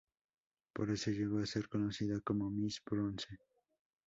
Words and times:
Por 0.73 0.89
eso 0.89 1.11
llegó 1.11 1.37
a 1.37 1.45
ser 1.45 1.69
conocida 1.69 2.19
como 2.21 2.49
"Miss 2.49 2.81
Bronce". 2.83 3.37